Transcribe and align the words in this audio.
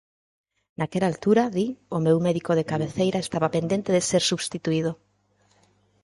Naquela 0.79 1.07
altura, 1.11 1.43
di, 1.55 1.65
o 1.95 1.97
meu 2.05 2.17
médico 2.27 2.51
de 2.55 2.67
cabeceira 2.71 3.19
estaba 3.25 3.53
pendente 3.55 3.89
de 3.95 4.01
ser 4.09 4.23
substituído. 4.31 4.91